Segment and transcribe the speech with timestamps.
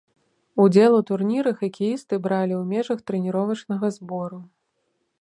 [0.63, 4.39] Удзел у турніры хакеісты бралі ў межах трэніровачнага збору.